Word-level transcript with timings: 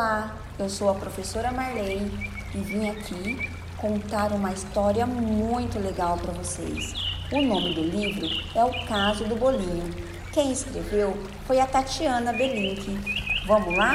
Olá, 0.00 0.34
eu 0.58 0.66
sou 0.66 0.88
a 0.88 0.94
professora 0.94 1.52
Marley 1.52 2.10
e 2.54 2.58
vim 2.58 2.88
aqui 2.88 3.50
contar 3.76 4.32
uma 4.32 4.50
história 4.50 5.04
muito 5.04 5.78
legal 5.78 6.16
para 6.16 6.32
vocês. 6.32 6.94
O 7.30 7.42
nome 7.42 7.74
do 7.74 7.82
livro 7.82 8.26
é 8.54 8.64
O 8.64 8.86
Caso 8.86 9.24
do 9.24 9.36
Bolinho. 9.36 9.94
Quem 10.32 10.52
escreveu 10.52 11.14
foi 11.46 11.60
a 11.60 11.66
Tatiana 11.66 12.32
Belink. 12.32 12.98
Vamos 13.46 13.76
lá? 13.76 13.92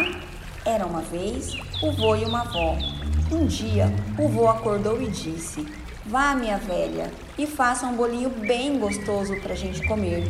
Era 0.63 0.85
uma 0.85 1.01
vez 1.01 1.55
o 1.81 1.91
vô 1.93 2.15
e 2.15 2.23
uma 2.23 2.41
avó. 2.41 2.77
Um 3.31 3.47
dia, 3.47 3.91
o 4.19 4.29
vô 4.29 4.47
acordou 4.47 5.01
e 5.01 5.09
disse: 5.09 5.65
Vá, 6.05 6.35
minha 6.35 6.59
velha, 6.59 7.11
e 7.35 7.47
faça 7.47 7.87
um 7.87 7.95
bolinho 7.95 8.29
bem 8.29 8.77
gostoso 8.77 9.35
para 9.41 9.53
a 9.53 9.57
gente 9.57 9.83
comer. 9.87 10.23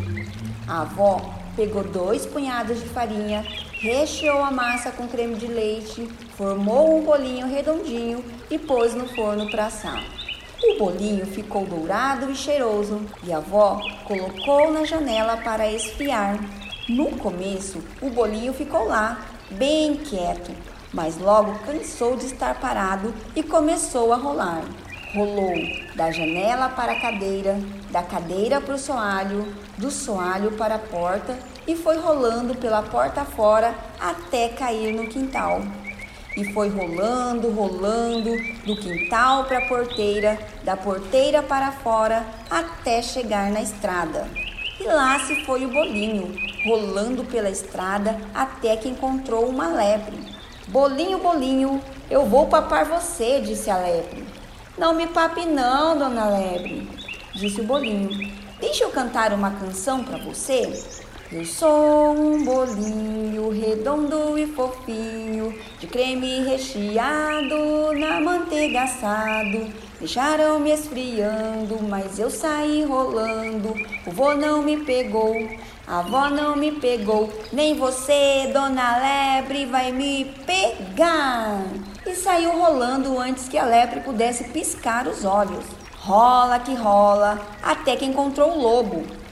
A 0.69 0.83
avó 0.83 1.44
pegou 1.55 1.83
dois 1.83 2.25
punhados 2.25 2.79
de 2.79 2.89
farinha, 2.89 3.43
recheou 3.79 4.43
a 4.43 4.51
massa 4.51 4.91
com 4.91 5.07
creme 5.07 5.35
de 5.35 5.47
leite, 5.47 6.07
formou 6.37 6.97
um 6.97 7.03
bolinho 7.03 7.47
redondinho 7.47 8.23
e 8.49 8.59
pôs 8.59 8.93
no 8.93 9.07
forno 9.07 9.49
para 9.49 9.67
assar. 9.67 10.03
O 10.63 10.77
bolinho 10.77 11.25
ficou 11.25 11.65
dourado 11.65 12.31
e 12.31 12.35
cheiroso 12.35 13.01
e 13.23 13.31
a 13.31 13.37
avó 13.37 13.81
colocou 14.05 14.71
na 14.71 14.83
janela 14.83 15.37
para 15.37 15.71
esfriar. 15.71 16.39
No 16.89 17.11
começo, 17.17 17.83
o 18.01 18.09
bolinho 18.09 18.53
ficou 18.53 18.87
lá, 18.87 19.25
bem 19.51 19.95
quieto, 19.95 20.51
mas 20.93 21.17
logo 21.17 21.59
cansou 21.59 22.15
de 22.15 22.25
estar 22.25 22.59
parado 22.59 23.13
e 23.35 23.43
começou 23.43 24.13
a 24.13 24.17
rolar. 24.17 24.63
Rolou 25.13 25.53
da 25.95 26.11
janela 26.11 26.69
para 26.69 26.93
a 26.93 26.99
cadeira, 26.99 27.57
da 27.91 28.01
cadeira 28.01 28.59
para 28.59 28.75
o 28.75 28.79
soalho, 28.79 29.47
do 29.77 29.89
soalho 29.91 30.51
para 30.53 30.75
a 30.75 30.79
porta 30.79 31.37
e 31.67 31.75
foi 31.75 31.97
rolando 31.97 32.55
pela 32.55 32.81
porta 32.81 33.23
fora 33.23 33.73
até 33.99 34.49
cair 34.49 34.93
no 34.93 35.07
quintal. 35.07 35.61
E 36.37 36.51
foi 36.53 36.69
rolando, 36.69 37.49
rolando, 37.51 38.31
do 38.65 38.75
quintal 38.75 39.45
para 39.45 39.59
a 39.59 39.67
porteira, 39.67 40.37
da 40.63 40.75
porteira 40.75 41.41
para 41.41 41.71
fora, 41.71 42.25
até 42.49 43.01
chegar 43.01 43.49
na 43.51 43.61
estrada. 43.61 44.27
E 44.79 44.83
lá 44.83 45.17
se 45.19 45.45
foi 45.45 45.65
o 45.65 45.71
bolinho, 45.71 46.35
rolando 46.65 47.23
pela 47.23 47.49
estrada 47.49 48.19
até 48.33 48.75
que 48.75 48.89
encontrou 48.89 49.47
uma 49.47 49.69
lebre. 49.69 50.19
Bolinho, 50.67 51.19
bolinho, 51.19 51.81
eu 52.09 52.25
vou 52.25 52.47
papar 52.47 52.85
você, 52.85 53.39
disse 53.39 53.69
a 53.69 53.77
lebre. 53.77 54.25
Não 54.77 54.93
me 54.93 55.07
pape 55.07 55.45
não, 55.45 55.97
dona 55.97 56.27
Lebre, 56.37 56.89
disse 57.33 57.61
o 57.61 57.63
bolinho. 57.63 58.09
Deixa 58.59 58.83
eu 58.83 58.89
cantar 58.89 59.31
uma 59.31 59.51
canção 59.51 60.03
para 60.03 60.17
você. 60.17 60.83
Eu 61.31 61.43
sou 61.43 62.13
um 62.13 62.45
bolinho 62.45 63.49
redondo 63.49 64.37
e 64.37 64.45
fofinho, 64.45 65.57
de 65.79 65.87
creme 65.87 66.43
recheado, 66.43 67.93
na 67.99 68.21
manteiga 68.21 68.83
assado. 68.83 69.73
Deixaram-me 69.97 70.71
esfriando, 70.71 71.81
mas 71.81 72.19
eu 72.19 72.29
saí 72.29 72.83
rolando. 72.83 73.73
O 74.05 74.11
vô 74.11 74.35
não 74.35 74.61
me 74.61 74.77
pegou, 74.77 75.35
a 75.87 75.99
avó 75.99 76.29
não 76.29 76.55
me 76.55 76.71
pegou, 76.73 77.33
nem 77.51 77.75
você, 77.75 78.51
dona 78.53 78.97
Lebre, 78.97 79.65
vai 79.65 79.91
me 79.91 80.25
pegar 80.45 81.59
e 82.05 82.13
saiu 82.13 82.51
rolando 82.51 83.17
antes 83.19 83.49
que 83.49 83.57
a 83.57 83.65
lepre 83.65 84.01
pudesse 84.01 84.43
piscar 84.43 85.07
os 85.07 85.25
olhos. 85.25 85.65
Rola 85.97 86.59
que 86.59 86.75
rola, 86.75 87.41
até 87.63 87.95
que 87.95 88.05
encontrou 88.05 88.51
o 88.51 88.61
lobo. 88.61 89.24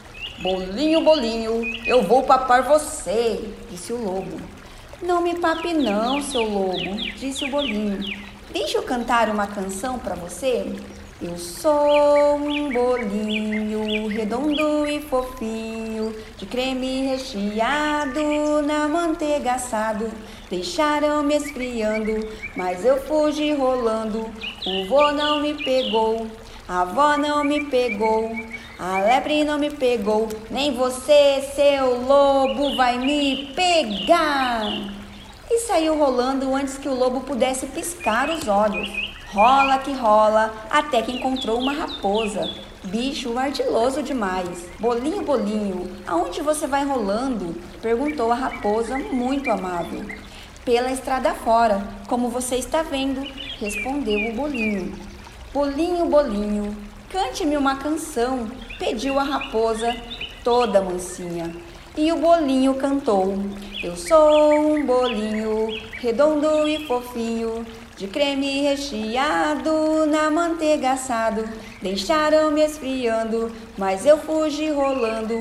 Bolinho, 0.44 1.00
bolinho, 1.00 1.64
eu 1.88 2.04
vou 2.04 2.24
papar 2.24 2.64
você, 2.64 3.40
disse 3.72 3.94
o 3.94 4.04
lobo. 4.04 4.42
Não 5.02 5.22
me 5.22 5.36
pape 5.40 5.74
não, 5.74 6.22
seu 6.22 6.44
lobo, 6.44 6.98
disse 7.18 7.46
o 7.46 7.50
bolinho. 7.50 8.00
Deixa 8.52 8.78
eu 8.78 8.84
cantar 8.84 9.30
uma 9.30 9.48
canção 9.48 9.98
para 9.98 10.16
você. 10.16 10.66
Eu 11.22 11.38
sou 11.38 12.36
um 12.36 12.70
bolinho 12.74 14.10
redondo 14.10 14.86
e 14.86 15.00
fofinho, 15.04 16.14
de 16.36 16.46
creme 16.46 17.08
recheado, 17.08 18.62
na 18.68 18.90
manteiga 18.90 19.54
assado. 19.54 20.12
Deixaram-me 20.50 21.38
esfriando, 21.38 22.28
mas 22.54 22.84
eu 22.84 23.02
fugi 23.04 23.54
rolando. 23.54 24.30
O 24.68 24.88
vô 24.90 25.10
não 25.14 25.40
me 25.40 25.54
pegou, 25.54 26.28
a 26.68 26.82
avó 26.82 27.18
não 27.18 27.46
me 27.46 27.64
pegou, 27.66 28.30
a 28.78 29.00
lebre 29.00 29.44
não 29.44 29.60
me 29.60 29.70
pegou, 29.70 30.28
nem 30.50 30.74
você, 30.74 31.42
seu 31.56 32.02
lobo, 32.02 32.76
vai 32.76 32.98
me 32.98 33.54
pegar. 33.56 34.64
E 35.50 35.60
saiu 35.60 35.98
rolando 35.98 36.54
antes 36.56 36.78
que 36.78 36.90
o 36.90 36.96
lobo 36.96 37.22
pudesse 37.22 37.68
piscar 37.68 38.30
os 38.30 38.48
olhos. 38.48 38.90
Rola 39.32 39.78
que 39.80 39.94
rola, 39.94 40.54
até 40.70 41.02
que 41.02 41.12
encontrou 41.12 41.60
uma 41.60 41.74
raposa. 41.74 42.50
Bicho 42.86 43.38
ardiloso 43.38 44.04
demais. 44.04 44.68
Bolinho, 44.80 45.24
bolinho, 45.24 45.90
aonde 46.08 46.42
você 46.42 46.68
vai 46.68 46.84
rolando? 46.84 47.56
Perguntou 47.82 48.32
a 48.32 48.36
raposa, 48.36 48.98
muito 48.98 49.50
amável. 49.50 50.04
Pela 50.66 50.92
estrada 50.92 51.34
fora, 51.34 51.82
como 52.08 52.30
você 52.30 52.56
está 52.56 52.82
vendo, 52.82 53.22
respondeu 53.60 54.32
o 54.32 54.36
bolinho. 54.36 54.94
Bolinho, 55.54 56.06
bolinho, 56.08 56.76
cante-me 57.14 57.56
uma 57.56 57.76
canção, 57.76 58.48
pediu 58.80 59.20
a 59.20 59.24
raposa, 59.24 59.96
toda 60.44 60.82
mansinha. 60.82 61.56
E 61.96 62.12
o 62.12 62.18
bolinho 62.18 62.74
cantou: 62.74 63.38
Eu 63.84 63.96
sou 63.96 64.76
um 64.76 64.84
bolinho 64.84 65.68
redondo 65.92 66.68
e 66.68 66.88
fofinho, 66.88 67.64
de 67.96 68.08
creme 68.08 68.64
recheado, 68.64 70.08
na 70.08 70.32
manteiga 70.32 70.94
assado. 70.94 71.48
Deixaram-me 71.84 72.66
esfriando, 72.66 73.52
mas 73.78 74.08
eu 74.08 74.18
fugi 74.18 74.72
rolando. 74.72 75.36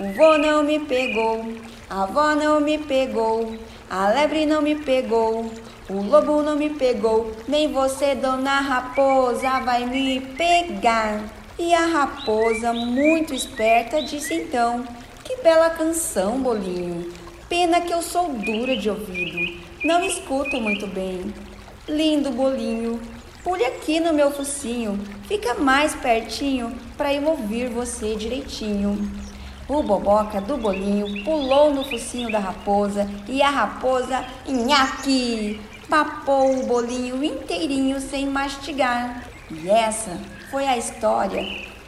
O 0.00 0.12
vô 0.14 0.38
não 0.38 0.62
me 0.62 0.78
pegou, 0.78 1.44
a 1.90 2.04
avó 2.04 2.34
não 2.34 2.58
me 2.58 2.78
pegou, 2.78 3.54
a 3.90 4.08
lebre 4.08 4.46
não 4.46 4.62
me 4.62 4.76
pegou. 4.76 5.50
O 5.90 6.02
lobo 6.02 6.42
não 6.42 6.54
me 6.54 6.68
pegou, 6.68 7.32
nem 7.48 7.72
você, 7.72 8.14
dona 8.14 8.60
raposa, 8.60 9.58
vai 9.60 9.86
me 9.86 10.20
pegar. 10.20 11.24
E 11.58 11.72
a 11.72 11.86
raposa, 11.86 12.74
muito 12.74 13.32
esperta, 13.32 14.02
disse 14.02 14.34
então: 14.34 14.84
Que 15.24 15.36
bela 15.36 15.70
canção, 15.70 16.42
bolinho. 16.42 17.10
Pena 17.48 17.80
que 17.80 17.90
eu 17.90 18.02
sou 18.02 18.28
dura 18.28 18.76
de 18.76 18.90
ouvido, 18.90 19.62
não 19.82 20.04
escuto 20.04 20.60
muito 20.60 20.86
bem. 20.86 21.32
Lindo 21.88 22.32
bolinho, 22.32 23.00
pule 23.42 23.64
aqui 23.64 23.98
no 23.98 24.12
meu 24.12 24.30
focinho, 24.30 25.00
fica 25.26 25.54
mais 25.54 25.94
pertinho 25.94 26.70
para 26.98 27.14
eu 27.14 27.24
ouvir 27.26 27.70
você 27.70 28.14
direitinho. 28.14 29.10
O 29.66 29.82
boboca 29.82 30.38
do 30.38 30.58
bolinho 30.58 31.24
pulou 31.24 31.72
no 31.72 31.82
focinho 31.82 32.30
da 32.30 32.38
raposa 32.38 33.08
e 33.26 33.40
a 33.40 33.48
raposa, 33.48 34.22
nhaque, 34.46 35.58
papou 35.88 36.60
o 36.60 36.66
bolinho 36.66 37.22
inteirinho 37.24 38.00
sem 38.00 38.26
mastigar. 38.26 39.24
E 39.50 39.68
essa 39.68 40.18
foi 40.50 40.66
a 40.66 40.76
história 40.76 41.42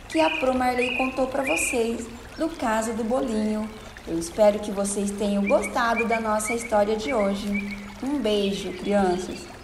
que 0.08 0.20
a 0.20 0.30
Pro 0.30 0.54
Marley 0.54 0.96
contou 0.96 1.26
para 1.26 1.42
vocês 1.42 2.06
do 2.38 2.48
caso 2.48 2.92
do 2.94 3.04
bolinho. 3.04 3.68
Eu 4.08 4.18
espero 4.18 4.58
que 4.58 4.70
vocês 4.70 5.10
tenham 5.10 5.46
gostado 5.46 6.06
da 6.06 6.20
nossa 6.20 6.54
história 6.54 6.96
de 6.96 7.12
hoje. 7.12 7.76
Um 8.02 8.18
beijo, 8.18 8.72
crianças! 8.72 9.59